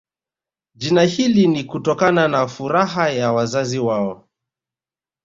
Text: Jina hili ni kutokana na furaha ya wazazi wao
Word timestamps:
Jina 0.75 1.01
hili 1.01 1.47
ni 1.47 1.63
kutokana 1.63 2.27
na 2.27 2.47
furaha 2.47 3.09
ya 3.09 3.31
wazazi 3.31 3.79
wao 3.79 4.27